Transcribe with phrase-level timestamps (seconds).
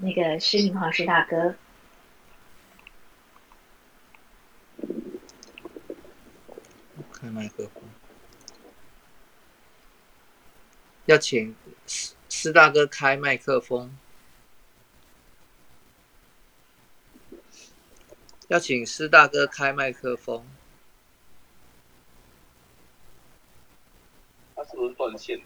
[0.00, 1.54] 那个施明煌施大哥。
[7.12, 7.82] 开麦克风，
[11.04, 11.54] 要请
[11.86, 13.94] 师师大哥开麦克风，
[18.48, 20.46] 要请师大哥开麦克风。
[24.56, 25.38] 他是不是断线？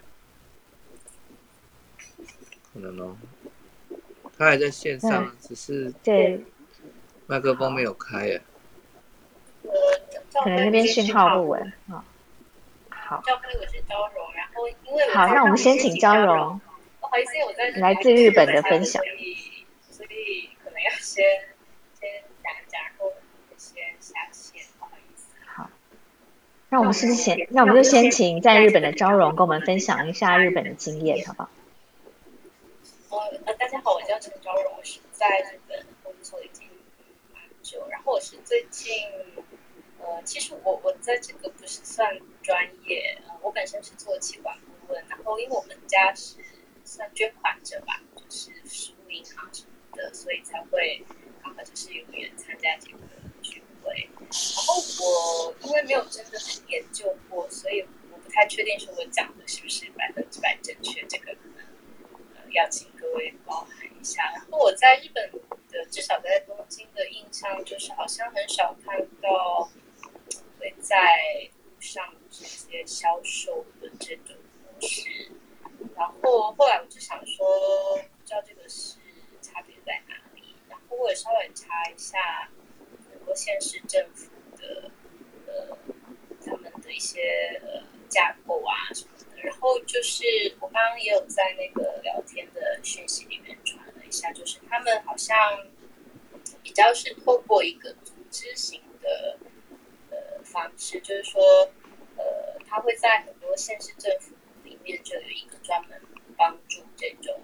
[2.73, 3.17] 可能哦，
[4.37, 6.45] 他还在线上，只是对
[7.27, 8.43] 麦克风没有开耶。
[10.43, 12.05] 可能那边讯号不稳啊。
[12.89, 16.61] 好，赵飞我是招荣，然后因为好，那我们先请昭荣，
[17.01, 19.03] 不好意思，我在来自日本的分享，
[19.91, 21.25] 所以可能要先
[22.01, 22.11] 先
[22.43, 23.13] 讲讲，然后
[23.57, 25.27] 先下线，不好意思。
[25.47, 25.71] 好，
[26.71, 31.51] 那我们是先，那我们就先请在日本的昭荣跟我们分享一下日本的经验，好不好？
[33.45, 36.69] 呃，大家好，我叫陈昭荣，我是在日本工作已经
[37.33, 38.95] 蛮久，然后我是最近。
[39.99, 46.37] 呃，其实我我在这个不是算专业，呃，我本身是做企管顾问，然后因为我们家是
[46.85, 51.05] 算捐款者吧，就是食物银行什么的，所以才会
[51.43, 52.99] 刚好就是有缘参加这个
[53.43, 54.09] 聚会。
[54.21, 54.31] 然
[54.65, 61.64] 后我因为没有真的很研究过，所以我不太确定说我讲的是不是百分之百正确，这个可能
[62.55, 64.23] 要请各位包涵一下。
[64.35, 65.31] 然后我在日本
[65.71, 69.69] 的至少在东京的印象就是好像很少看到。
[70.59, 70.97] 会在
[71.63, 75.31] 路上直接销售的这种模式，
[75.95, 77.47] 然后后来我就想说，
[77.99, 78.97] 不知道这个是
[79.43, 80.57] 差别在哪里。
[80.71, 82.49] 然后我也稍微查一下
[83.11, 84.91] 很多县市政府的
[85.47, 85.77] 呃
[86.47, 89.43] 他们的一些呃架构啊什么的。
[89.43, 90.25] 然后就是
[90.61, 91.69] 我刚刚也有在那
[92.95, 95.37] 讯息里面传了一下，就是他们好像
[96.63, 99.39] 比较是透过一个组织型的
[100.11, 100.17] 呃。
[100.45, 101.43] 方式就是说，
[102.17, 102.23] 呃，
[102.69, 106.01] 他会在很多县市政府里面就有一个专门
[106.37, 107.43] 帮助这种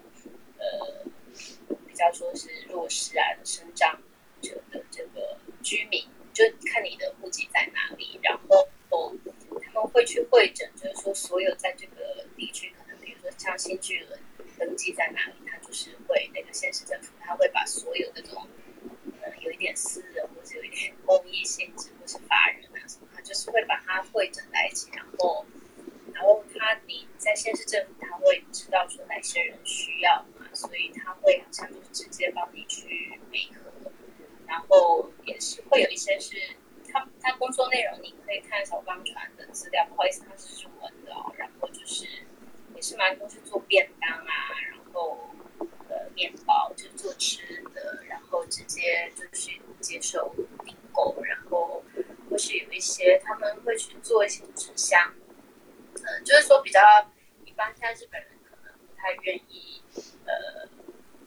[0.57, 1.03] 呃
[1.87, 4.01] 比较说是弱势啊、生长
[4.41, 8.69] 者的这个居民，就看你的户籍在哪里，然后
[9.61, 14.19] 他们会去会诊，就是说所有在这个地区，可能比如说像新巨人
[14.81, 18.47] 记在哪里，他就是会那个县市政府他会把所有的这种
[19.21, 23.07] 呃有一点私人或者有一点公益性质或是法人啊什么。
[23.23, 25.45] 就是会把它汇整在一起，然后，
[26.11, 33.71] 然后他你在县市政府，他会知道说哪些人需要嘛，所以他会好像就是直接帮你去配合，
[34.47, 36.35] 然后也是会有一些是
[36.91, 42.05] 他他工作内容，你可以看小刚传的资料，不好意思，他是中文的哦，然后就是
[42.75, 45.29] 也是蛮多是做便当啊，然后
[45.89, 50.33] 呃面包就做吃的，然后直接就是接受
[50.65, 51.83] 订购，然后。
[52.29, 55.13] 或是有一些他们会去做一些纸箱，
[55.95, 56.79] 嗯，就是说比较
[57.43, 59.83] 一般，现在日本人可能不太愿意
[60.25, 60.65] 呃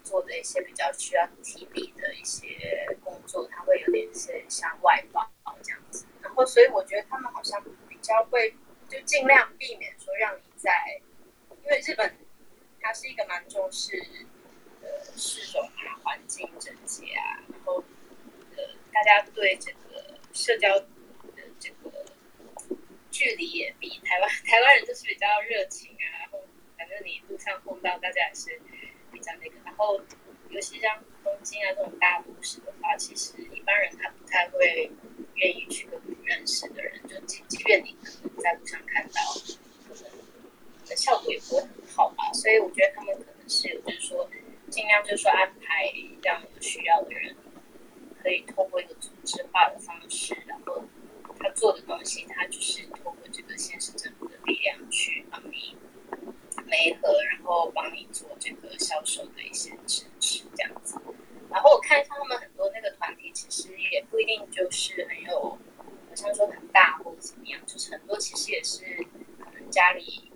[0.02, 2.56] 做的一些比较需要体力的一些
[3.04, 5.30] 工作，他会有点些像外包
[5.62, 6.06] 这样子。
[6.22, 8.56] 然后，所以我觉得他们好像比较会
[8.88, 10.72] 就尽量避免说让你在，
[11.62, 12.16] 因为日本
[12.84, 13.96] 它是一个蛮重视
[14.82, 17.82] 呃市容啊、环境整洁啊，然后
[18.56, 18.62] 呃
[18.92, 20.86] 大家对这个社交的。
[21.58, 21.90] 这个
[23.10, 26.44] 距离也比台湾 台湾人就是比较热情啊，然后
[26.76, 28.60] 反正你路上碰到大家也是
[29.10, 29.98] 比较那个，然后
[30.50, 34.90] 尤其像东京啊这种大都市的话，其实一般人他不太会
[35.36, 39.20] 愿意去跟不认识的人，就即即便你可能在路上看到，
[40.86, 42.32] 的效果也不会很好吧。
[42.32, 44.28] 所以我觉得他们可能是有就是说
[44.70, 47.34] 尽量就是说安排让有需要的人
[48.22, 50.82] 可以透过一个组织化的方式，然后。
[51.36, 55.76] 他做的东西，他就是通过这个现实政府的力量去帮你
[56.64, 60.98] 媒合，然后帮你做这个销售的一些支持，这样子。
[61.50, 68.84] 然后我看一下他们很多那个团体，其实也不一定就是很有，好像说很大或者怎么样，就是很多其实也是
[69.38, 70.32] 可能家里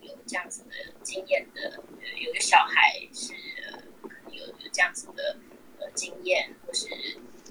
[0.00, 0.70] 有这样子的
[1.02, 1.82] 经验的，
[2.20, 3.32] 有个小孩是
[3.66, 5.38] 呃可能有有这样子的
[5.78, 6.88] 呃经验，或是。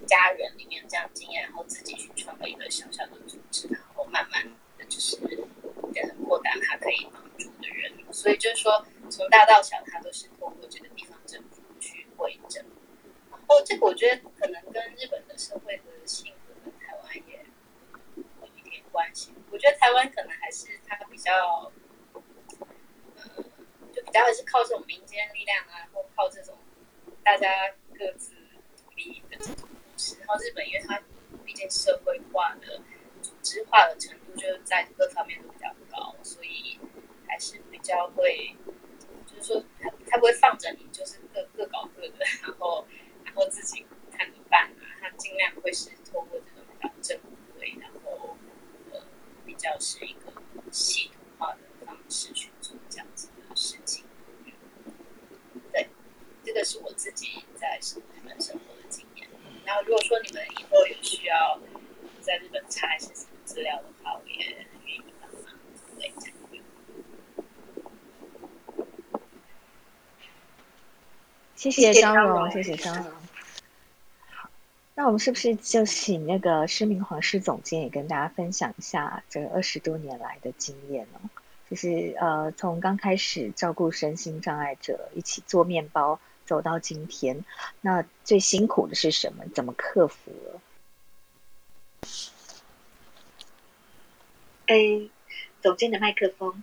[0.08, 4.44] 家人里面这样经验，然后自己去创了一个小小的组织，然后慢慢
[4.76, 5.16] 的就是
[6.26, 7.94] 扩大他可以帮助的人。
[8.12, 12.66] 所以就是说，从大到小，他都是透过这个地方政府去会诊。
[13.30, 17.46] 然后这个我觉得可能跟日本的社会的性格跟台湾也
[18.16, 19.32] 有一点关系。
[19.52, 21.72] 我觉得台湾可能还是他比较，
[24.12, 26.58] 呃，就比较还是靠这种民间力量啊，然后靠这种
[27.24, 27.48] 大家
[27.98, 28.34] 各自
[28.78, 30.18] 独立的这种模式。
[30.20, 31.02] 然后日本，因为它
[31.46, 32.82] 毕竟社会化的、
[33.22, 36.80] 组织化的程度，就是在各方面都比较高，所以
[37.28, 38.56] 还是比较会，
[39.26, 42.86] 就是说他他不会放着你，就是各各搞各的，然后
[43.24, 44.84] 然后自己看着办啊。
[45.00, 47.20] 他尽量会是透过这种比较正
[47.58, 48.38] 规，然后
[48.92, 49.04] 呃
[49.46, 50.32] 比较是一个
[50.72, 53.30] 系统化的方式去做这样子
[53.62, 54.04] 事情。
[55.72, 55.88] 对，
[56.44, 59.30] 这个是我自己在日本生活的经验。
[59.64, 61.60] 然后如果说你们以后有需要
[62.22, 65.54] 在日本查一些什么资料的话，我也愿意帮忙
[65.96, 66.62] 对参与。
[71.56, 73.14] 谢谢张荣，谢谢张荣。
[74.32, 74.50] 好，
[74.96, 81.30] 那我们是不是就请那个施明皇室总监也跟大家分享一下这二十多年来的经验呢？
[81.72, 87.46] 就是呃，从刚开始照顾身心障碍者，一起做面包，走到今天，
[87.80, 89.46] 那最辛苦的是什么？
[89.56, 90.62] 怎么克服了？
[94.68, 95.10] 哎，
[95.62, 96.62] 总监的麦克风。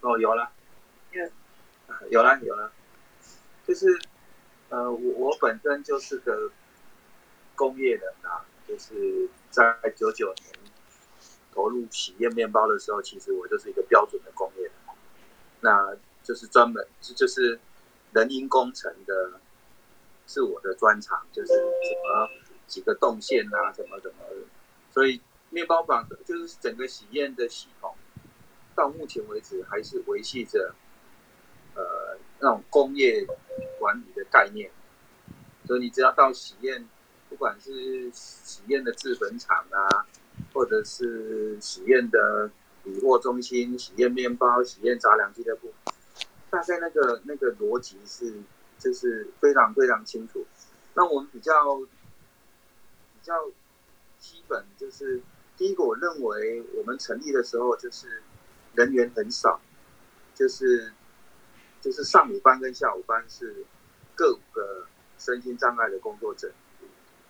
[0.00, 0.50] 哦，有了，
[1.10, 1.30] 有，
[2.10, 2.72] 有了，有了，
[3.66, 3.86] 就是，
[4.68, 6.50] 呃，我我本身就是个
[7.54, 10.46] 工业人呐，就是在九九年
[11.52, 14.72] 投入企业面包的时候，其实我就是一个标准的工业人，
[15.60, 17.58] 那就是专门就就是
[18.12, 19.40] 人因工程的，
[20.26, 22.28] 是我的专长，就是什么
[22.66, 24.24] 几个动线啊，什么什么，
[24.92, 27.94] 所以面包坊就是整个喜宴的系统。
[28.74, 30.72] 到目前为止，还是维系着
[32.40, 33.26] 那种工业
[33.78, 34.70] 管理的概念。
[35.66, 36.88] 所以你只要到喜宴，
[37.28, 40.06] 不管是喜宴的制粉厂啊，
[40.52, 42.50] 或者是喜宴的
[42.84, 45.72] 理货中心、喜宴面包、喜宴杂粮俱乐部，
[46.50, 48.34] 大概那个那个逻辑是
[48.78, 50.46] 就是非常非常清楚。
[50.94, 51.86] 那我们比较比
[53.22, 53.34] 较
[54.18, 55.20] 基本就是
[55.56, 58.22] 第一个，我认为我们成立的时候就是。
[58.74, 59.60] 人员很少，
[60.36, 60.92] 就是
[61.88, 63.64] 就是上午班跟下午班是
[64.14, 64.86] 各五个
[65.16, 66.52] 身心障碍的工作者。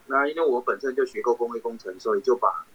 [0.06, 2.66] 那因为我本身就学过工业工程，所以就把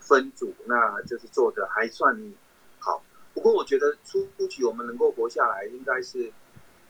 [0.00, 2.32] 分组，那就是做的还算
[2.78, 3.04] 好。
[3.34, 6.32] 不过我觉得初期我们能够活下来，应该是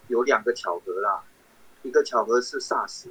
[0.07, 1.25] 有两个巧合啦。
[1.83, 3.09] 一个巧合是 SARS，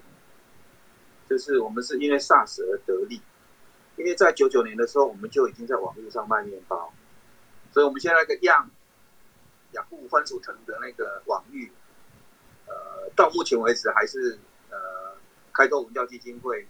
[1.27, 3.21] 就是我们是因为 SARS 而得利。
[3.97, 6.94] 因为在九九年的时候，我们就已经在网络上卖面包。
[7.73, 8.71] 所以，我们现在个样
[9.74, 11.72] 雅虎番薯藤的那个网域，
[12.68, 14.40] 呃，到目前为止还是
[14.70, 14.78] 呃
[15.52, 16.68] 开拓文教基金会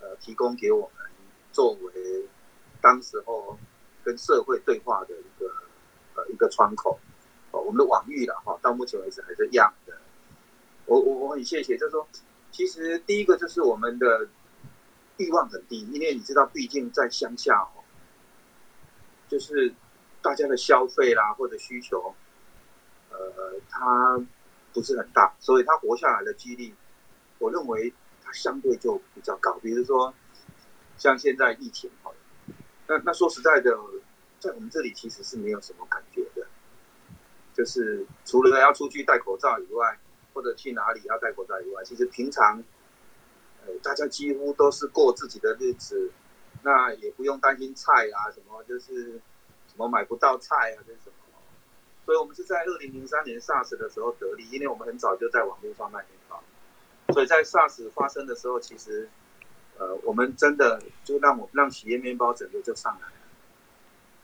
[0.00, 1.10] 呃提供给我们
[1.52, 2.28] 作为
[2.80, 3.58] 当时候
[4.04, 5.52] 跟社会对话的一个
[6.14, 6.98] 呃一个窗口。
[7.50, 9.98] 哦，我们的网域了哈，到目前为止还是一样的。
[10.86, 12.06] 我我我很谢谢，就是说，
[12.52, 14.28] 其实第一个就是我们的
[15.16, 17.82] 欲望很低，因为你知道，毕竟在乡下哦，
[19.28, 19.74] 就是。
[20.20, 22.12] 大家的消费啦或者需求，
[23.38, 24.20] 呃，它
[24.72, 26.74] 不是很大，所以它活下来的几率，
[27.38, 29.56] 我认为它相对就比较高。
[29.62, 30.12] 比如说，
[30.96, 32.12] 像现在疫情，好，
[32.88, 33.78] 那那说实在的，
[34.40, 36.48] 在我们这里其实是没有什么感觉的，
[37.54, 40.00] 就是除了要出去戴口罩以外，
[40.34, 42.60] 或者去哪里要戴口罩以外，其实平常，
[43.64, 46.10] 呃，大家几乎都是过自己的日子，
[46.64, 49.22] 那也不用担心菜啊什么，就是。
[49.68, 51.27] 什么买不到菜啊，这什么？
[52.08, 56.42] 所以我们是在二零零三年 SARS 的时候得利，因为我们很早就在网络上卖面包，
[57.12, 59.06] 所以在 SARS 发生的时候，其实，
[59.76, 63.14] 呃，我们真的就让我让企业面包整个就上来了。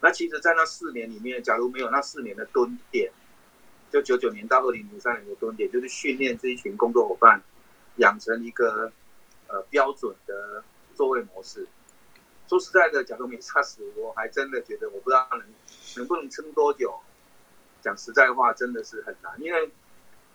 [0.00, 3.12] 那其实，在那四年里面，假如没有那四年的蹲点，
[3.92, 7.42] 就九九年到二零零三年的蹲点，就是训练这一群工作伙伴，
[7.96, 8.90] 养成一个
[9.48, 10.64] 呃标准的
[10.94, 11.68] 座位模式。
[12.48, 15.44] 说实在的，假如没杀死，我还真的觉得我不知道能
[15.98, 16.98] 能不能撑多久。
[17.84, 19.70] 讲实在话，真的是很难，因为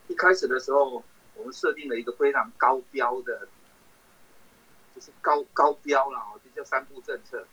[0.07, 1.03] 一开始的时候，
[1.33, 3.47] 我们设定了一个非常高标的，
[4.93, 7.43] 就是高高标了哦，就叫三步政策，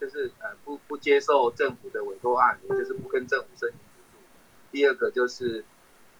[0.00, 4.18] 就是呃不不接受政府的委托案，也就是不跟政府申请补助。
[4.70, 5.64] 第二个就是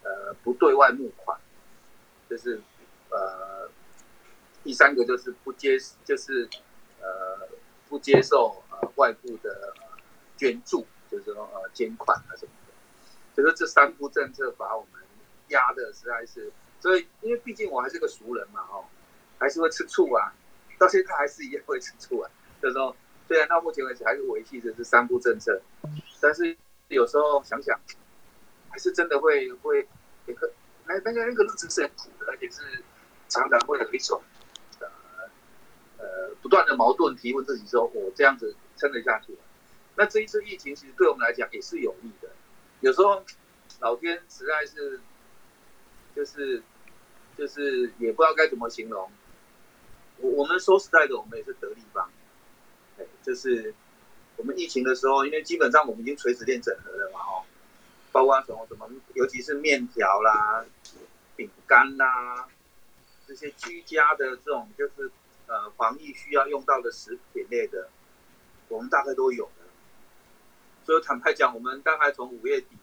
[0.03, 1.39] 呃不对外募款，
[2.29, 2.61] 就是
[3.11, 3.71] 呃
[4.65, 6.49] 第三个就是不接就是。
[7.01, 7.49] 呃，
[7.89, 9.73] 不接受呃外部的
[10.37, 12.51] 捐助，就是说呃捐款啊什么
[13.43, 15.01] 可，是这三步政策把我们
[15.49, 18.85] 压的实在是，所以因为毕竟我还是个熟人嘛哦，
[19.39, 20.35] 还是会吃醋啊，
[20.79, 22.31] 到现在还是一样会吃醋啊。
[22.61, 22.97] 就是说，
[23.29, 25.61] 虽然到目前为止还是维系着这三步政策，
[26.21, 26.57] 但是
[26.89, 27.79] 有时候想想，
[28.71, 29.87] 还是真的会会
[30.27, 30.51] 那个
[30.87, 32.83] 那那个那个日子是很苦的，而且是
[33.29, 34.21] 常常会有一种
[34.81, 34.89] 呃
[35.99, 39.39] 呃不断的矛盾，提问自己说，我这样子撑得下去吗？
[39.95, 42.28] 那这一次疫情其实对我们来讲也是有利的，
[42.81, 43.25] 有时候
[43.81, 45.01] 老天实在是
[46.15, 46.63] 就是
[47.37, 49.11] 就是也不知道该怎么形容。
[50.19, 52.11] 我我们说实在的，我们也是得力方，
[52.99, 53.75] 哎，就是
[54.37, 57.43] 我们疫情的时候，因为基本上我们已经垂直链整合了嘛，哦，
[58.13, 60.65] 包括什么什么，尤其是面条啦、
[61.37, 62.49] 饼干啦
[63.27, 65.11] 这些居家的这种，就是
[65.47, 67.89] 呃防疫需要用到的食品类的，
[68.69, 69.51] 我们大概都有。
[70.89, 72.79] 所以坦白讲，我们大概从五月底，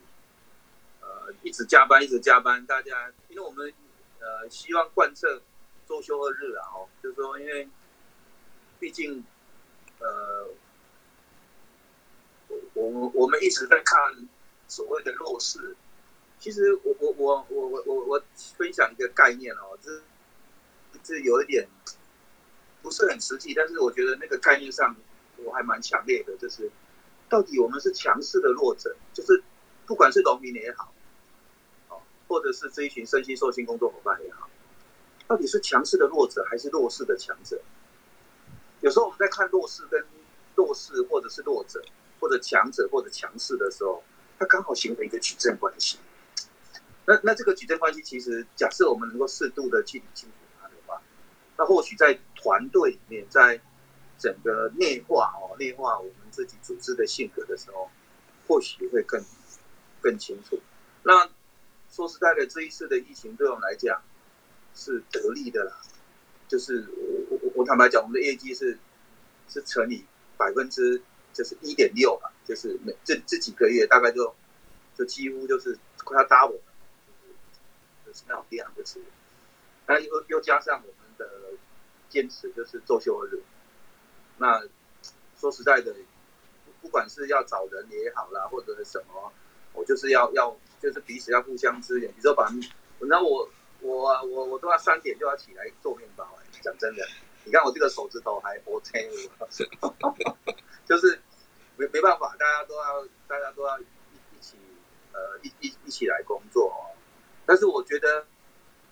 [1.02, 3.74] 呃，一直加班，一直加班，大家因为我们
[4.20, 5.42] 呃希望贯彻。
[5.88, 7.70] 周休二日啊，哦，就是说，因为
[8.80, 9.24] 毕竟，
[10.00, 10.48] 呃，
[12.74, 14.28] 我我我们一直在看
[14.68, 15.76] 所谓的弱势。
[16.40, 18.24] 其实，我我我我我我我
[18.58, 20.02] 分享一个概念哦，这
[21.04, 21.68] 这有一点
[22.82, 24.96] 不是很实际，但是我觉得那个概念上
[25.38, 26.72] 我还蛮强烈的，就是
[27.30, 29.44] 到底我们是强势的弱者，就是
[29.86, 30.94] 不管是农民也好，
[31.90, 34.50] 哦，或者是这一群身心受薪工作伙伴也好。
[35.28, 37.60] 到底是强势的弱者还是弱势的强者？
[38.82, 40.06] 有时候我们在看弱势跟
[40.56, 41.84] 弱势，或者是弱者，
[42.20, 44.04] 或者强者或者强势的时候，
[44.38, 45.98] 它刚好形成一个矩阵关系。
[47.08, 51.02] 那那这个矩阵关系，其实假设我们能够适度的去理清楚它的话，
[51.58, 53.60] 那或许在团队里面，在
[54.18, 57.90] 整个内化哦内化我们自己组织的性格的时候，
[58.48, 59.24] 或许会更
[60.02, 60.60] 更清楚。
[61.04, 61.30] 那
[61.92, 64.02] 说实在的，这一次的疫情对我们来讲，
[64.74, 65.82] 是得利的啦，
[66.48, 66.88] 就是
[67.30, 68.78] 我我我坦白讲，我们的业绩是
[69.48, 70.06] 是乘以
[70.38, 71.02] 百分之
[71.34, 74.36] 就是一点六吧，就是每这这几个月大概就
[74.98, 76.60] 就几乎就是快要 double，
[78.06, 79.00] 就是那种量，就是
[79.88, 81.58] 那又又加上我们的
[82.10, 83.42] 坚持，就是周休二日。
[84.38, 84.64] 那
[85.40, 85.94] 说实在的，
[86.82, 89.32] 不管是要找人也好啦，或者是什么，
[89.74, 92.14] 我就是要要就是彼此要互相支援。
[92.16, 92.50] 你说把，
[93.00, 93.50] 那我。
[93.82, 96.28] 我我我都要三点就要起来做面包
[96.62, 97.06] 讲真的，
[97.44, 99.12] 你看我这个手指头还 OK，
[100.88, 101.22] 就是
[101.76, 104.58] 没没办法，大家都要大家都要一一起
[105.12, 106.70] 呃一一一起来工作。
[106.70, 106.98] 哦
[107.46, 108.26] 但是我觉得，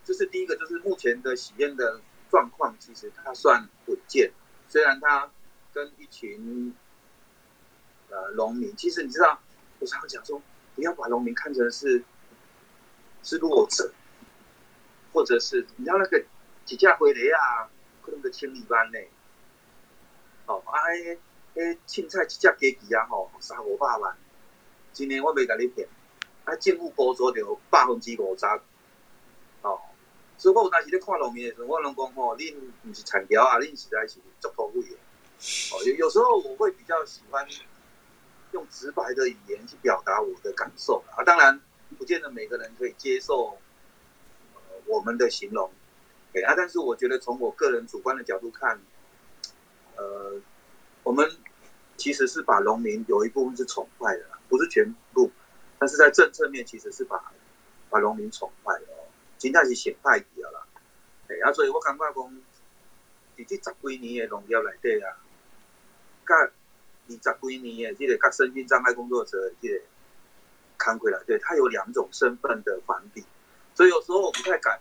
[0.04, 4.32] 就是第一个就是目前的喜宴的状况，其实它算稳健。
[4.74, 5.30] 虽然他
[5.72, 6.74] 跟一群
[8.10, 9.40] 呃农民，其实你知道，
[9.78, 10.42] 我常常讲说，
[10.74, 12.04] 不要把农民看成是
[13.22, 13.94] 是弱者。
[15.14, 16.26] 或者是你要那个
[16.66, 17.70] 几架回来啊，
[18.02, 18.98] 可能个千里班呢？
[20.48, 21.20] 哦，啊，迄
[21.54, 24.18] 迄凊彩一只鸡鸡啊，吼，三五百万。
[24.92, 25.88] 今年我袂甲你骗，
[26.46, 28.44] 啊，政府补助着百分之五十。
[30.34, 34.96] 哦，所以我有当时咧看农民的时候，我拢讲吼，恁毋是产条啊，恁实在是足土贵的。
[35.74, 37.48] 哦，有有时候我会比较喜欢
[38.52, 41.60] 用直白的语言去表达我的感受啊，当然
[41.98, 43.58] 不见得每个人可以接受。
[44.86, 45.72] 我们的形容，
[46.34, 48.82] 哎啊，但是我觉得从我个人主观的角度看，
[49.96, 50.34] 呃，
[51.04, 51.26] 我们
[51.96, 55.32] 其实是把农民有一部分是宠坏的，不是全部，
[55.80, 57.32] 但是在政策面其实是把
[57.90, 58.88] 把农民宠坏了，
[59.44, 60.66] 真正是显派去了啦，
[61.28, 62.16] 哎啊，所以我感觉讲，
[63.36, 65.20] 伫这十几年的农业内底啊，
[66.26, 69.82] 甲二十几年的这个甲身心障碍工作者这个
[70.78, 73.26] 看过来，对，他有两种身份的反比。
[73.76, 74.80] 所以有时候我不太敢，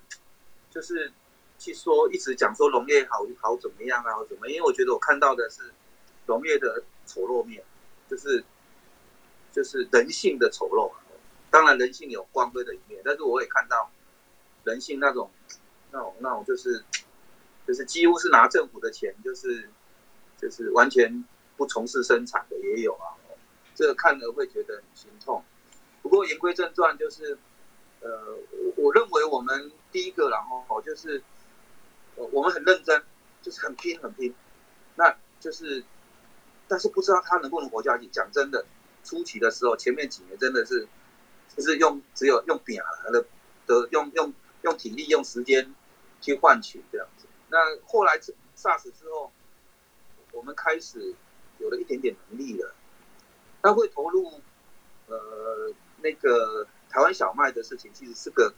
[0.70, 1.12] 就是
[1.58, 4.46] 去说一直讲说农业好好怎么样啊，好怎么？
[4.46, 5.72] 因为我觉得我看到的是
[6.26, 7.64] 农业的丑陋面，
[8.08, 8.44] 就是
[9.50, 10.92] 就是人性的丑陋。
[11.50, 13.90] 当然人性有光辉的一面，但是我也看到
[14.64, 15.30] 人性那种
[15.90, 16.84] 那种那种就是
[17.66, 19.68] 就是几乎是拿政府的钱，就是
[20.38, 21.24] 就是完全
[21.56, 23.16] 不从事生产的也有啊。
[23.74, 25.42] 这个看了会觉得很心痛。
[26.02, 27.38] 不过言归正传，就是。
[28.04, 31.22] 呃，我我认为我们第一个，然后哦，就是，
[32.16, 33.00] 我们很认真，
[33.40, 34.34] 就是很拼很拼，
[34.96, 35.84] 那就是，
[36.66, 38.08] 但是不知道他能不能活下去。
[38.08, 38.66] 讲真的，
[39.04, 40.88] 初期的时候，前面几年真的是，
[41.56, 43.24] 就是用只有用表的
[43.68, 45.74] 的用用用体力用时间
[46.20, 47.26] 去换取这样子。
[47.48, 48.18] 那后来
[48.56, 49.30] SARS 之后，
[50.32, 51.14] 我们开始
[51.58, 52.74] 有了一点点能力了，
[53.62, 54.40] 他会投入，
[55.06, 56.66] 呃，那个。
[56.94, 58.52] 台湾小麦的事情其实是个，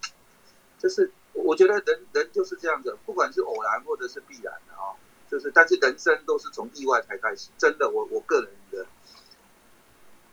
[0.77, 4.91] 就是我觉得人人就是这样子，不管是偶然或者是必然的啊、
[5.31, 8.85] 就是但是人生都是从意外才开始，真的，我我个人的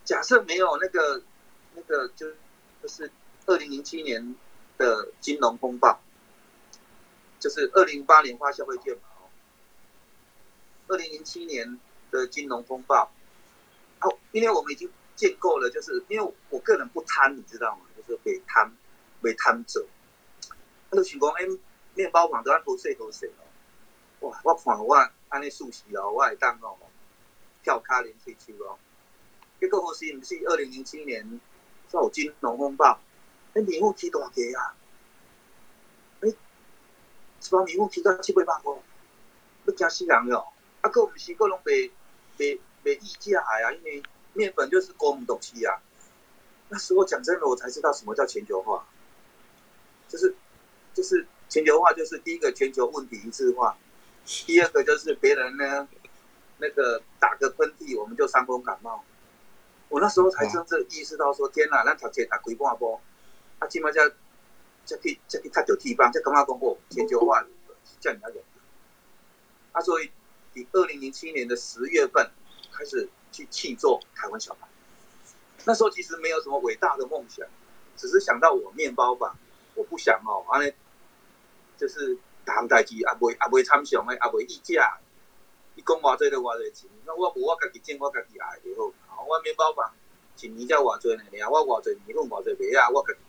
[0.04, 1.22] 假设没有那个
[1.76, 2.26] 那个就
[2.82, 3.08] 就是
[3.46, 4.34] 二零零七年
[4.78, 6.00] 的金融风暴，
[7.38, 9.30] 就是二零零八年发消费券嘛哦，
[10.88, 11.78] 二零零七年
[12.10, 13.10] 的金融风暴，
[14.00, 17.82] 哦，因为我们已经建构了，就是因为我个人不贪，你知道吗？
[17.96, 18.72] 就是被贪，
[19.20, 19.86] 被贪者。
[20.90, 21.46] 那就想讲，哎，
[21.94, 24.28] 面包房都按多税多税哦。
[24.28, 24.94] 哇，我看我
[25.28, 26.76] 安尼数息哦，我会当哦，
[27.62, 28.78] 跳卡连退休哦。
[29.60, 31.40] 结果好是毋是二零零七年
[31.92, 33.00] 有金融风暴，
[33.54, 34.74] 那米户起大价啊！
[36.20, 38.74] 哎，一包米户起到七八百块，
[39.66, 40.46] 要惊死人哟！
[40.80, 41.72] 啊，佫毋是佫拢卖
[42.38, 45.80] 卖卖溢价啊，因为面粉就是高母东西啊。
[46.68, 48.86] 那时候讲真的，我才知道什么叫全球化，
[50.08, 50.34] 就是
[50.94, 53.76] 就是全球化，就是第一个全球问题一致化，
[54.24, 55.86] 第二个就是别人呢
[56.56, 59.04] 那个打个喷嚏，我们就伤风感冒。
[59.90, 62.98] 我那时候才真正意识到说，天哪，那条街打鬼半波，
[63.62, 64.00] 啊，即摆才
[64.84, 67.48] 才去才去踢着地方，才感觉讲哦，全球化是
[68.00, 68.42] 这样子。
[69.70, 70.10] 啊，所以
[70.54, 72.28] 以二零零七年的十月份
[72.72, 74.66] 开始去气做台湾小孩。
[75.64, 77.46] 那时候其实没有什么伟大的梦想，
[77.96, 79.36] 只是想到我面包吧，
[79.76, 80.72] 我不想哦，安尼
[81.78, 84.98] 就是大项代志也袂也袂参详的，也袂议价。
[85.76, 89.24] 伊讲偌济就偌济钱，那我无我家己种，我家己爱就好。
[89.24, 89.94] 我面包房
[90.40, 91.22] 一年才偌济呢？
[91.44, 93.20] 尔我偌济年份偌济麦啊，我家己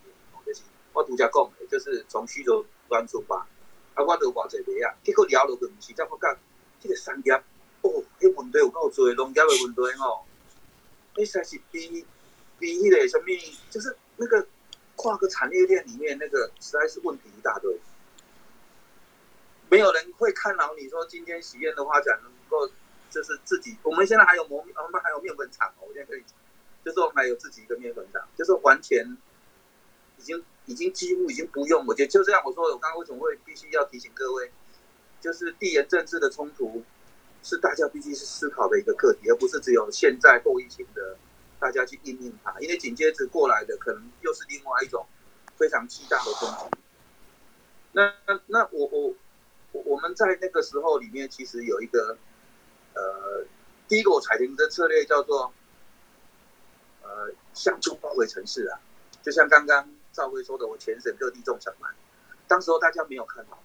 [0.45, 0.62] 就是
[0.93, 3.47] 我拄则讲的，就是从需求端出发。
[3.95, 6.39] 啊，我就偌济麦啊，结果聊落去毋是，才发觉
[6.79, 7.31] 即个产业
[7.81, 10.25] 哦，迄问题有够多，农业的问题哦，
[11.13, 12.03] 迄实在是比
[12.57, 13.25] 比迄个什么，
[13.69, 14.47] 就是那个
[14.95, 17.79] 跨个产业链里面那个实在是问题一大堆。
[19.69, 22.67] 没有人会看好你说今天喜宴的发展能够，
[23.12, 23.77] 就是自己。
[23.84, 25.86] 我们现在还有磨，我们还有面粉厂哦。
[25.88, 26.36] 我现在可以讲，
[26.84, 29.17] 就是我们还有自己一个面粉厂，就是完全
[30.23, 31.86] 已经已经几乎已经不用。
[31.86, 34.49] 我觉得就这样，我说我刚刚为什么会必须要提醒各位，
[35.19, 36.81] 就是地缘政治的冲突
[37.43, 41.17] 是大家必须是思考的一个课题，而不是只有现在后疫情的
[41.59, 45.05] 大家去应应它，因为紧接着过来的可能又是另外一种
[45.57, 46.77] 非常巨大的冲击。
[47.91, 48.13] 那
[48.47, 49.13] 那我我。
[49.86, 52.15] 我们在那个时候里面，其实有一个，
[52.93, 53.43] 呃，
[53.88, 55.51] 第一个我采用的策略叫做，
[57.01, 58.79] 呃，向中包围城市啊，
[59.23, 61.89] 就像刚刚赵辉说的，我全省各地种小麦，
[62.47, 63.62] 当时候大家没有看好，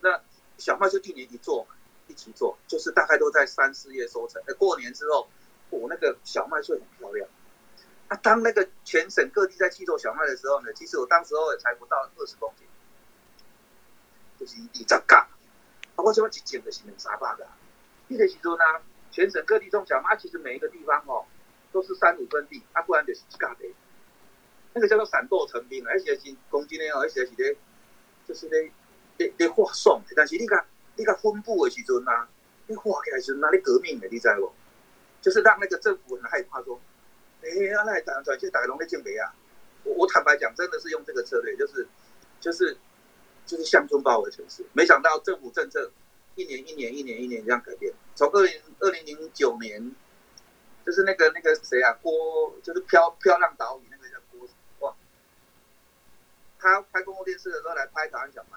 [0.00, 0.20] 那
[0.56, 1.74] 小麦就一年一做嘛，
[2.08, 5.28] 一起做，就是大概都在三四月收成，那，过年之后，
[5.68, 7.28] 我那个小麦穗很漂亮，
[8.08, 12.66] 啊，当那个全省各地在去做小麦的时候呢，其实我当时候也才不到二十公斤。
[14.36, 15.28] 就是二十架，啊，
[15.96, 17.46] 我想一种就是两三百个。
[18.08, 18.64] 那个时阵呢，
[19.12, 21.24] 全省各地种小麦，其实每一个地方哦，
[21.72, 23.64] 都是三五分地，啊，不然就是一架的。
[24.74, 27.56] 那个叫做散豆成兵，而且是公斤的哦，而且是咧，
[28.28, 28.70] 就是咧
[29.16, 30.02] 咧咧化送。
[30.14, 30.64] 但是你看，
[30.96, 32.28] 你看分布的时阵啊，
[32.66, 34.52] 你化起来时哪里革命的，你知不？
[35.22, 36.80] 就是让那个政府很害怕，说，
[37.42, 39.32] 哎，那来打转去打龙的建北啊。
[39.84, 41.86] 我我坦白讲，真的是用这个策略，就是
[42.40, 42.76] 就是。
[43.46, 45.92] 就是乡村包围城市，没想到政府政策
[46.34, 47.92] 一年一年一年一年这样改变。
[48.14, 49.94] 从二零二零零九年，
[50.82, 54.16] 就是那个那个谁啊，郭，就是漂漂亮岛屿那个叫，
[56.64, 58.56] 他拍公共电视的时候来拍台湾小麦，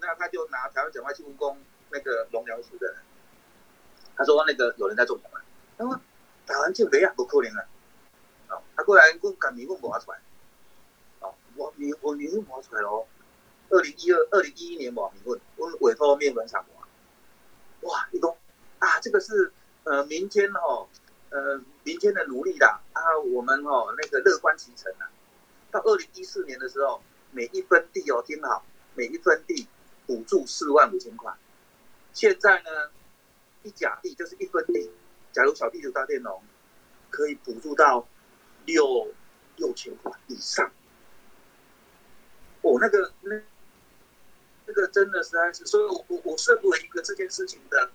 [0.00, 1.58] 那他就拿台湾小麦去问公
[1.90, 2.96] 那个农粮署的人，
[4.16, 5.42] 他说那个有人在种小麦，
[5.76, 6.00] 他说
[6.46, 7.68] 台湾就没啊，不可能啊，
[8.48, 10.18] 哦，他过来问赶米问挖出来，
[11.20, 13.06] 哦，我米我米问挖出来喽。
[13.68, 16.64] 二零一二、二零一一年网民问，问委托面粉厂
[17.82, 18.38] 哇，一公
[18.78, 19.52] 啊，这个是
[19.84, 20.88] 呃明天哦，
[21.28, 22.80] 呃明天的努力啦。
[22.94, 25.10] 啊，我们哦那个乐观其成啊。
[25.76, 29.66] 到二零一四年的时候，每一分地哦听好，每一分地
[30.06, 31.32] 补助四万五千块。
[32.12, 32.70] 现在呢，
[33.62, 34.90] 一甲地就是一分地，
[35.32, 36.42] 假如小地主大佃农
[37.10, 38.08] 可以补助到
[38.64, 39.12] 六
[39.56, 40.70] 六千块以上。
[42.62, 43.42] 哦，那个那。
[44.68, 47.88] 那个真的实在是，所以我我我身为一个这件事情的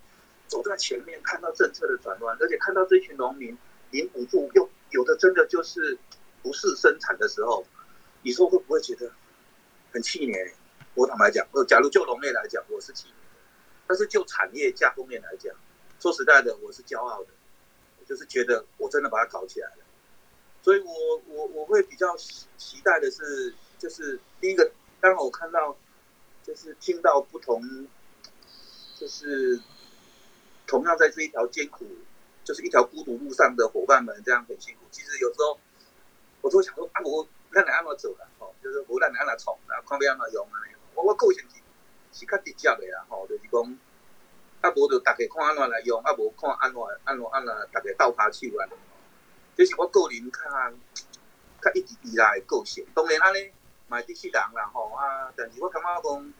[0.46, 3.54] 走在前面，看到政策的转弯，而且看到这群农民
[3.90, 5.98] 领补助，又有的真的就是
[6.42, 7.62] 不是生产的时候，
[8.22, 9.12] 你说会不会觉得
[9.92, 10.54] 很气馁？
[10.94, 13.40] 我坦白讲，呃，假如就农业来讲，我是气馁的；
[13.86, 15.54] 但是就产业加工面来讲，
[15.98, 17.28] 说实在的，我是骄傲的，
[17.98, 19.84] 我就是觉得我真的把它搞起来了。
[20.62, 20.92] 所以我
[21.26, 25.76] 我我会比较期待的是，就是第一个，当我看到
[26.44, 27.88] 就是听到不同，
[28.96, 29.60] 就是
[30.66, 31.84] 同样在这一条艰苦，
[32.44, 34.82] 就是一条孤独路上的伙伴们这样很辛苦。
[34.92, 35.58] 其实有时候
[36.42, 38.26] 我都会想说啊，我咱来安怎做啦？
[38.38, 40.56] 吼，就是无咱来安怎闯啦，看要安怎用啊？
[40.94, 41.60] 我我个性是
[42.20, 43.78] 是较直接的啦，吼，就是讲
[44.62, 48.72] 啊，无就大家看安怎来用，啊，无看安怎安怎安怎大家斗拍手安尼。
[49.54, 50.40] 这是我个人较
[51.60, 52.86] 较一直以来的个性。
[52.94, 53.50] 当然安尼
[53.86, 56.32] 嘛是世人啦，吼啊，但是我感觉讲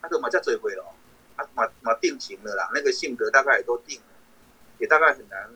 [0.00, 0.94] 啊，都嘛遮做伙咯，
[1.36, 4.06] 啊嘛嘛定型了啦，那个性格大概也都定了，
[4.78, 5.48] 也大概很难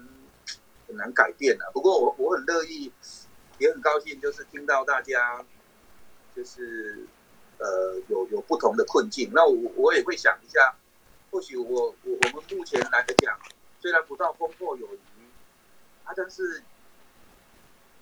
[0.87, 1.71] 很难改变了。
[1.73, 2.93] 不过我我很乐意，
[3.63, 5.45] 也很高兴，就是听到大家
[6.35, 7.07] 就是
[7.59, 9.31] 呃有有不同的困境。
[9.33, 10.75] 那我我也会想一下，
[11.31, 13.39] 或许我我我们目前来讲，
[13.81, 14.99] 虽然不到风破有余
[16.03, 16.61] 啊，但是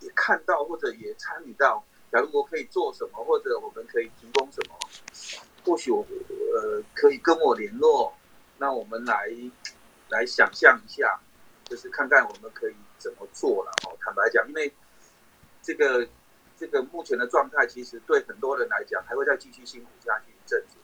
[0.00, 4.78] 也看到或者也参与到，假如我可以做什么，或者我们可以提供什么，
[5.62, 6.00] 或许我
[6.54, 8.14] 呃可以跟我联络，
[8.56, 9.30] 那我们来
[10.08, 11.20] 来想象一下，
[11.64, 13.70] 就是看看我们可以怎么做了。
[13.84, 14.72] 哦，坦白讲，因为
[15.62, 16.08] 这个
[16.58, 20.76] 这个目前的状态，其实对很多人来讲，还会再继续辛苦下去一阵子，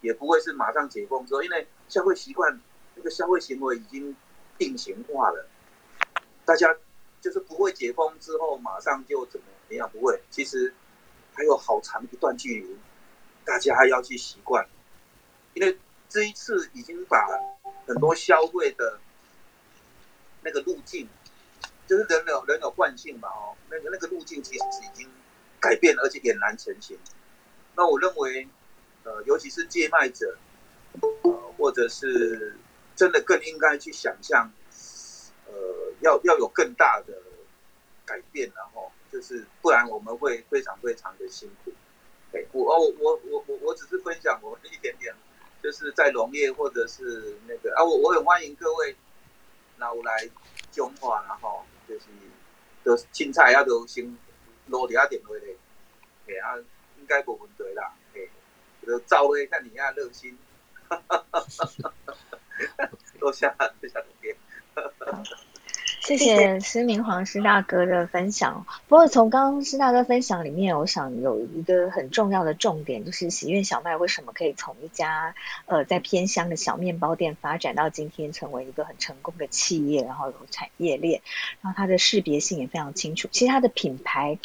[0.00, 2.60] 也不会是马上解封之后，因为消费习惯
[2.94, 4.16] 那个消费行为已经
[4.58, 5.46] 定型化了，
[6.44, 6.76] 大家。
[7.22, 10.18] 就是不会解封之后马上就怎么样，不会。
[10.30, 10.72] 其实
[11.34, 12.78] 还有好长一段距离，
[13.44, 14.66] 大家要去习惯。
[15.52, 17.28] 因为这一次已经把
[17.86, 18.98] 很多消费的
[20.40, 21.06] 那个路径，
[21.90, 25.10] 就是人有人有惯性嘛，哦，那个那个路径其实是已经
[25.58, 26.96] 改变，而且俨然成型。
[27.74, 28.46] 那我认为，
[29.02, 30.38] 呃，尤其是借卖者，
[31.00, 32.54] 呃，或者是
[32.94, 34.52] 真的更应该去想象。
[35.48, 37.12] 呃，要要有更大的
[38.06, 41.72] 改变，然后就是不然我们会非常非常的辛苦。
[42.32, 45.12] 哎，我哦，我我我我只是分享我一点点，
[45.60, 48.94] 就是在农业或者是那个啊，我我很欢迎各位
[49.76, 50.30] 那我来
[50.70, 52.06] 中华，然后就是
[52.84, 54.16] 都凊彩啊就先
[54.66, 55.56] 落地下电话咧，
[56.24, 56.56] 嘿啊，
[56.96, 58.30] 应该无问题啦，嘿，
[58.86, 60.38] 就赵威看你啊热心，
[60.88, 63.48] 哈哈哈哈哈，多谢
[63.80, 64.36] 多谢同学。
[66.00, 68.66] 谢谢施明煌施大哥的分享。
[68.88, 75.34] 不过从刚刚施大哥分享里面，我想有一个很重要的重点，就是喜悦小麦为什么可以从一家
[75.66, 81.20] 呃在偏乡的小面包店发展到今天成为一个很成功的企业，然后有产业链，
[81.60, 83.28] 然后它的识别性也非常清楚。
[83.30, 84.38] 其实它的品牌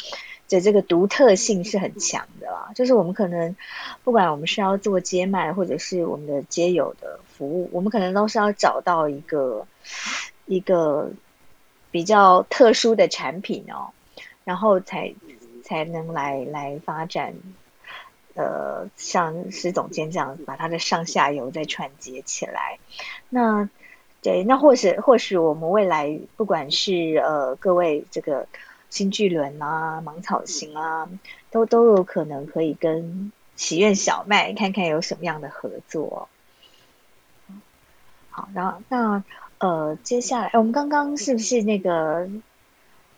[0.48, 2.70] 的这个独特性是很强的啦。
[2.74, 3.56] 就是我们可能
[4.04, 9.66] 不管我们是要做街卖，或者是我们的街友的服务，我们可能都是要找到一个。
[10.48, 11.10] 一个
[11.90, 13.90] 比较特殊的产品哦，
[14.44, 15.14] 然后才
[15.64, 17.34] 才能来来发展，
[18.34, 22.78] 呃，像施总监这样把它的上下游再串接起来。
[23.30, 23.68] 那
[24.20, 28.46] 对，那或许或许我们未来不管是呃各位这个
[28.90, 31.08] 新巨轮啊、芒草型啊，
[31.50, 36.28] 都都有可能可以跟喜苑小麦看看有什么样的合作。
[38.28, 39.24] 好，然后那。
[39.58, 42.28] 呃，接下来我们刚刚是不是那个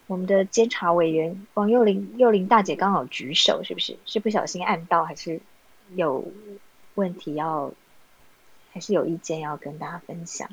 [0.07, 3.98] 我们的监察委员王幼玲幼玲大姐刚好举手，是不是？
[4.07, 5.40] 是不小心按到，还是
[5.94, 6.31] 有
[6.94, 7.72] 问题要，
[8.72, 10.48] 还是有意见要跟大家分享？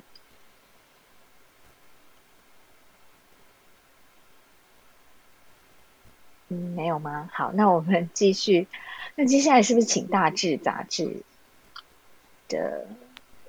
[6.50, 7.30] 嗯，没有吗？
[7.32, 8.68] 好，那我们继续。
[9.16, 11.22] 那接下来是不是请大志杂志
[12.50, 12.88] 的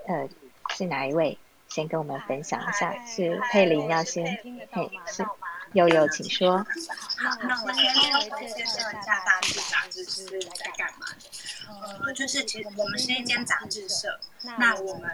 [0.06, 0.28] 呃
[0.68, 1.38] 是哪一位？
[1.68, 4.24] 先跟我们分享一下，是佩林要先，
[4.70, 5.22] 嘿，是，
[5.76, 6.56] 悠悠，请说。
[6.58, 11.28] 好，那我先稍微介绍一下大志杂志是在干嘛的。
[12.02, 14.18] 呃，就是其实我们是一间杂志社，
[14.58, 15.10] 那我们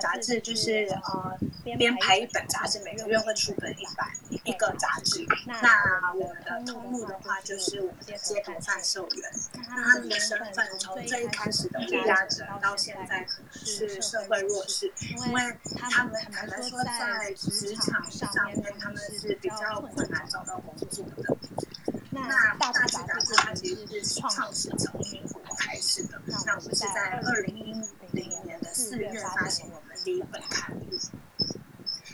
[0.00, 1.38] 杂志就是呃
[1.78, 4.08] 编排一本杂志，每个月会出本一版
[4.44, 5.26] 一个杂志。
[5.46, 9.30] 那我们的通路的话，就是我们的街头贩售员，
[9.68, 13.26] 那他们的身份从最开始的无家者，到现在
[13.64, 14.92] 是社会弱势，
[15.26, 15.56] 因为
[15.90, 21.36] 他们可能说在职场上面他们是比较困难找到工作的。
[22.10, 27.72] 那大志杂志它其实是创始从民国开始的，那我们是在二零一
[28.12, 30.90] 零年的四月发行我们第一本刊物。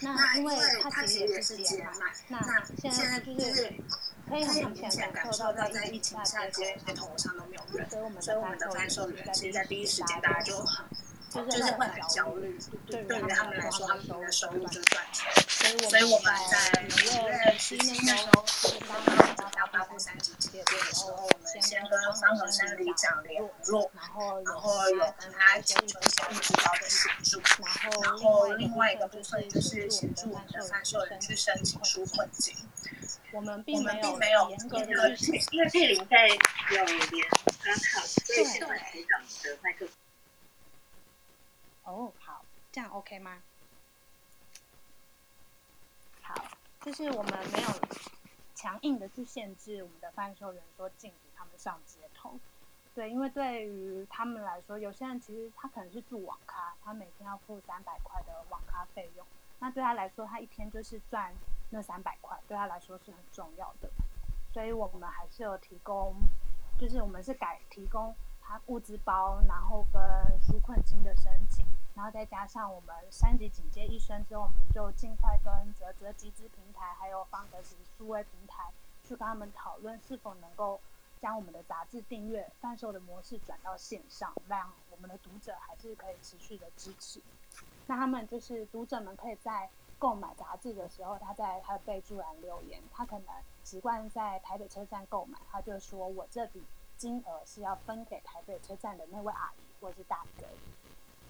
[0.01, 3.73] 那因为它其实也是接卖，那现在就是
[4.29, 10.85] 可以很明显感受到，在疫情下街些通路上都没有人，所以我们的贩售员其实，在第一时间大家就很
[11.31, 15.31] 就是会很焦虑，对于他们来说，他们的收入就是赚钱。
[15.89, 16.57] 所以我们在
[17.21, 27.43] 五月十七那时候，就是刚刚即将发布三级警戒的时候，我们先跟方和生里长联络，然后然后有跟他请求一些物资包的协助，
[28.03, 32.55] 然后另外一个部分就是协助我们的贩售人去申请纾困金。
[33.33, 37.29] 我们并没有严格的去，因为佩林在有连
[37.79, 40.08] 所以现在台长的麦克风。
[41.89, 43.43] 哦，好，这样 OK 吗？
[46.21, 46.35] 好，
[46.83, 47.69] 就是我们没有
[48.55, 52.39] 强硬的去限制我们的贩售员说禁止他们上街头。
[52.95, 59.27] 对，因为对于他们来说，有些人其实他可能是住网咖，他每天要付三百块的网咖费用，
[59.59, 61.33] 那对他来说，他一天就是赚
[61.71, 63.89] 那三百块，对他来说是很重要的。
[64.53, 66.17] 所以我们还是有提供，
[66.79, 70.03] 就是我们是改提供他物资包，然后跟
[70.43, 71.65] 纾困金的申请。
[71.99, 78.71] 然后再加上我们三级警戒一升之后，我们就尽快跟泽泽集资平台还有方格子数位平台
[79.03, 80.81] 去跟他们讨论，是否能够
[81.21, 87.21] 将我们的杂志订阅贩售的模式转到线上，让我们的读者还是可以持续的支持。
[87.89, 93.35] 那他们就是读者们可以在购买杂志的时候，他在他的备注栏留言，他可能
[93.65, 96.63] 习惯在台北车站购买，他就说我这笔
[96.97, 100.47] 金额是要分给台北车站的那位阿姨或是大哥。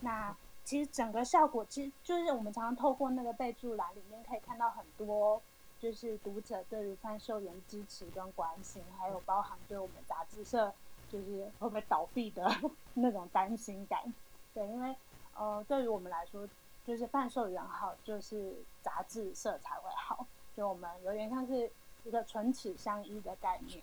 [0.00, 0.36] 那
[0.68, 5.40] 其实整个效果，其实就是我们常常透过那个备注栏里面可以看到很多，
[5.80, 10.70] 就是读者对于贩售员支持跟关心，还有包含对我们杂志社
[11.10, 12.46] 就是会不会倒闭的
[12.92, 14.12] 那种担心感。
[14.52, 14.94] 对，因为
[15.34, 16.46] 呃，对于我们来说，
[16.86, 20.26] 就是贩售员好，就是杂志社才会好。
[20.54, 21.70] 就我们有点像是
[22.04, 23.82] 一个唇齿相依的概念。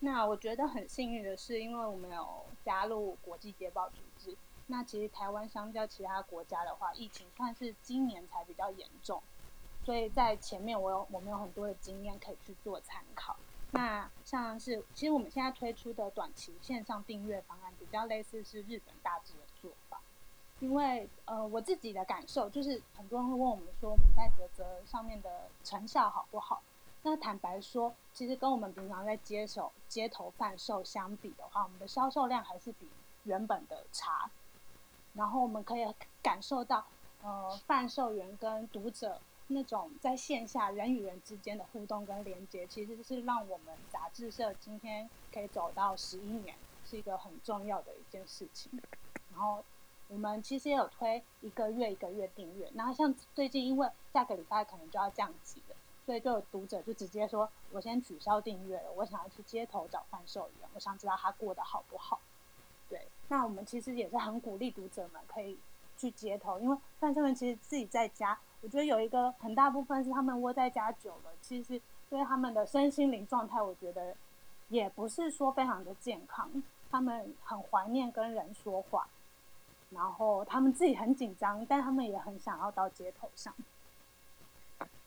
[0.00, 3.96] 那我觉得很幸运的是，因为我们有加入国际捷报组。
[4.70, 9.22] 那其实台湾相较其他国家的话，疫情算是今年才比较严重，
[9.82, 13.34] 所以在前面我有我们有很多的经验可以去做参考。
[13.70, 20.00] 那像是其实我们现在推出的短期线上订阅方案，比较类似是日本大致的做法。
[20.60, 26.62] 因为呃我自己的感受就是，很多人会问我们说我们在泽泽上面的成效好不好？
[27.02, 32.88] 那坦白说，其实跟我们平常在接手街头贩售相比的话，我们的销售量还是比
[33.24, 34.30] 原本的差。
[35.14, 35.86] 然后我们可以
[36.22, 36.84] 感受到，
[37.22, 48.70] 呃，贩售员跟读者那种在线下人与人之间的互动跟连接，其实是让我们杂志社今天可以走到十一年，是一个很重要的一件事情。
[49.32, 49.64] 然后
[50.08, 62.20] 我们其实也有推一个月一个月订阅，然后像最近因为下个礼拜可能就要降级了，所以就有读者就直接说，我先取消订阅了，我想要去街头找贩售员，我想知道他过得好不好。
[63.28, 65.58] 那我们其实也是很鼓励读者们可以
[65.98, 74.16] 去街头，因为贩售员其实自己在家，我觉得有一个很大部分是他们窝在家久了，其实对他们的身心灵状态，我觉得
[74.68, 76.50] 也不是说非常的健康。
[76.90, 79.06] 他们很怀念跟人说话，
[79.90, 83.54] 然后他们自己很紧张，但他们也很想要到街头上。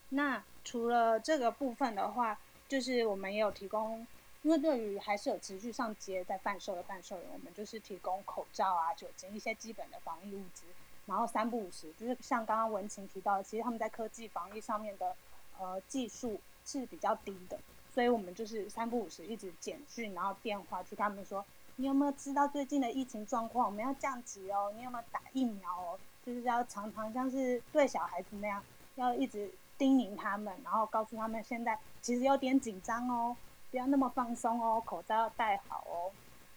[0.10, 4.06] 那除了这个部分的话，就是我们也有提供。
[4.44, 10.64] 因为对于还是有持续上街在贩售的贩售员，我们就是提供口罩啊、酒精一些基本的防疫物资，
[11.06, 15.16] 然后三不五时，就是像刚刚文晴提到的，其实他们在科技防疫上面的
[15.60, 17.60] 呃技术是比较低的，
[17.94, 23.68] 所以我们就是三不五时一直简讯，然后电话去他们说，你有没有知道最近的疫情状况？
[23.68, 26.00] 我们要降级哦，你有没有打疫苗哦？
[26.26, 28.64] 就是要常常像是对小孩子那样，
[28.96, 33.38] 要一直叮咛他们，然后告诉他们现在其实有点紧张哦。
[33.72, 36.12] 不要那么放松哦，口罩要戴好哦。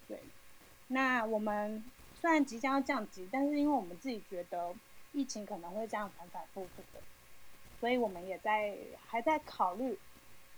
[0.06, 0.20] 对，
[0.88, 1.82] 那我们
[2.20, 4.74] 虽然即将要降级，但是因为我们自己觉得
[5.12, 7.00] 疫情可能会这样反反复复的，
[7.80, 9.96] 所以我们也在还在考虑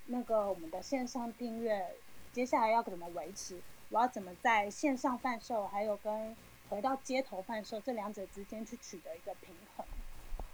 [0.06, 1.94] 那个我们的线上订阅
[2.32, 6.34] 接下来要怎么维持，我要怎么在线上贩售，还有跟
[6.70, 9.84] 回到街头贩售这两者之间去取得一个平衡。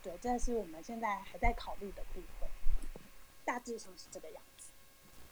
[0.02, 2.48] 对，这是我们现在还在考虑的部分，
[3.44, 4.42] 大致上是这个样。